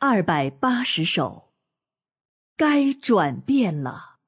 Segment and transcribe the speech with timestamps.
[0.00, 1.50] 二百八十首，
[2.56, 4.18] 该转变了。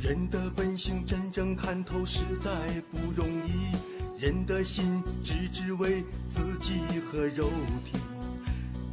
[0.00, 3.89] 人的本性真正看透，实在不容易。
[4.20, 7.48] 人的心只只为自己和肉
[7.86, 7.98] 体，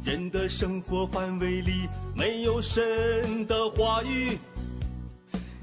[0.02, 1.86] 人的生活范围里
[2.16, 4.38] 没有神的话语，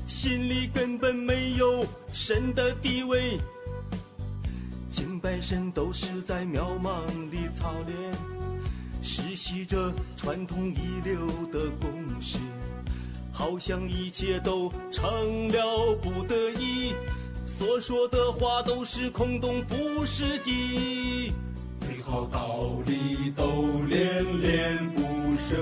[0.05, 1.83] 心里根本没有
[2.13, 3.39] 神的地位，
[4.91, 8.13] 敬拜神都是在渺茫里操练，
[9.01, 12.37] 实习着传统遗留的公式，
[13.31, 16.93] 好像一切都成了不得已。
[17.47, 21.33] 所说的话都是空洞，不实际。
[21.87, 25.01] 美好道理都恋恋不
[25.37, 25.55] 舍，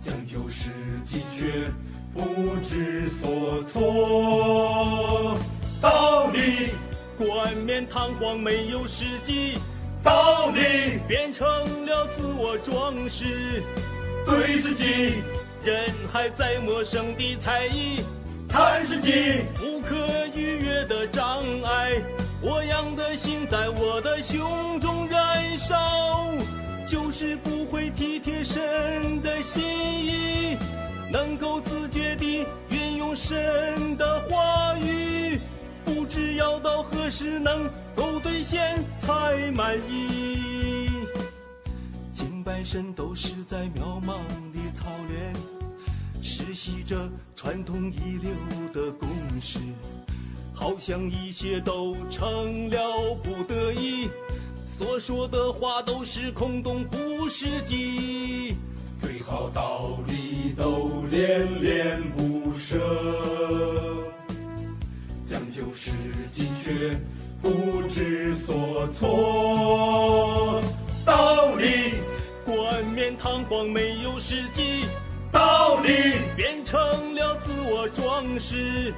[0.00, 0.68] 讲究实
[1.04, 1.70] 际却
[2.14, 5.38] 不知所措。
[5.80, 6.70] 道理
[7.16, 9.58] 冠冕堂皇，没有实际。
[10.02, 11.46] 道理变成
[11.86, 13.62] 了自我装饰，
[14.24, 14.84] 对自己
[15.64, 18.00] 人还在陌生的猜疑。
[18.50, 19.94] 看世界不可
[20.34, 22.02] 逾越的障碍，
[22.42, 26.32] 我养的心在我的胸中燃烧，
[26.84, 30.58] 就是不会体贴神的心意，
[31.12, 35.38] 能够自觉地运用神的话语，
[35.84, 40.90] 不知要到何时能够兑现才满意。
[42.12, 44.18] 敬拜神都是在渺茫。
[46.50, 48.32] 学习着传统遗留
[48.74, 49.08] 的公
[49.40, 49.60] 式，
[50.52, 54.08] 好像一切都成了不得已，
[54.66, 58.56] 所说的话都是空洞不实际，
[59.00, 62.80] 对好道理都恋恋不舍，
[65.24, 65.92] 讲究实
[66.32, 66.98] 际却
[67.40, 70.60] 不知所措，
[71.04, 71.92] 道理
[72.44, 74.86] 冠冕堂皇没有实际。
[75.32, 75.90] 道理。
[76.36, 76.80] 变成
[77.14, 78.94] 了自我装饰，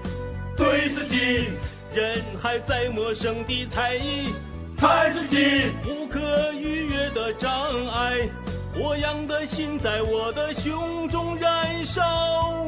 [0.56, 1.46] 对自己
[1.94, 4.32] 人还在陌生的猜疑，
[4.76, 5.70] 看自己。
[5.82, 7.50] 不可逾越的障
[7.88, 8.28] 碍，
[8.74, 12.66] 火样的心在我的胸中燃烧，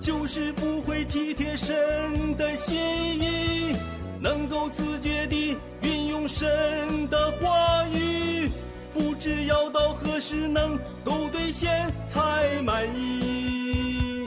[0.00, 2.74] 就是不会体贴神的心
[3.20, 3.76] 意，
[4.20, 7.55] 能够自觉地运用神的话
[9.26, 14.24] 知要到何时能够兑现才满意。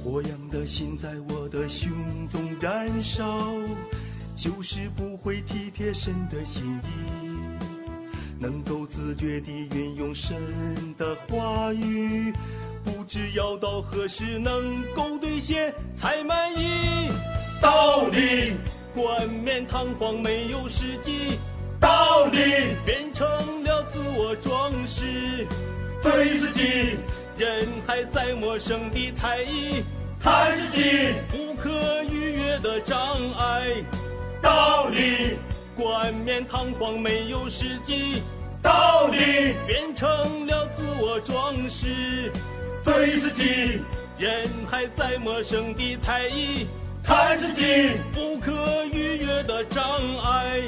[0.00, 1.90] 火样的心在我的胸
[2.28, 3.50] 中燃烧，
[4.36, 10.36] 就是不会体贴神的心意，能够自觉地运用神
[10.96, 12.32] 的话语。
[12.84, 17.10] 不知要到何时能够兑现才满意。
[17.60, 18.54] 道理。
[18.98, 21.38] 冠冕堂皇没有实际，
[21.78, 22.40] 道理。
[22.84, 23.28] 变成
[23.62, 25.46] 了自我装饰，
[26.02, 26.96] 对自己。
[27.36, 29.84] 人还在陌生的猜疑，
[30.18, 31.14] 看自己。
[31.28, 32.98] 不可逾越的障
[33.38, 33.84] 碍，
[34.42, 35.38] 道理。
[35.76, 38.20] 冠冕堂皇没有实际，
[38.60, 39.54] 道理。
[39.64, 40.08] 变成
[40.48, 42.32] 了自我装饰，
[42.84, 43.80] 对自己。
[44.18, 46.66] 人还在陌生的猜疑。
[47.08, 49.82] 看自己不可逾越的障
[50.18, 50.60] 碍。